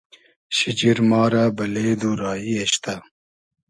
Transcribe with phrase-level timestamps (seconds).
[0.55, 2.95] شیجیر ما رۂ بئلې دو رایی اېشتۂ